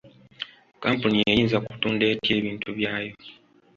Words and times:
Kampuni 0.83 1.17
eyinza 1.31 1.57
kutunda 1.65 2.03
etya 2.13 2.33
ebintu 2.39 2.69
byayo? 2.77 3.13